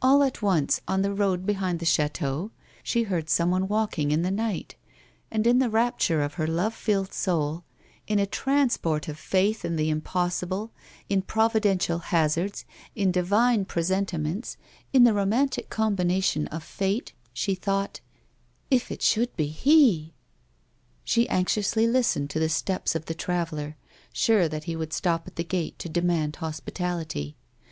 [0.00, 2.52] All at once, on the road behind the chateau,
[2.84, 4.76] she heard someone walking in the night,
[5.28, 7.64] and in the rapture of her love filled soul,
[8.06, 10.70] in a transport of faith in the impossible,
[11.08, 14.56] in providential hazards, in divine presentiment,
[14.92, 18.00] in the romantic combinations of Fate, she thought;"
[18.80, 20.12] If it should be he!"
[21.04, 23.76] She anxiously listened to the steps of the traveller,
[24.12, 27.36] sure that he would stop at the gate to demand hospitality.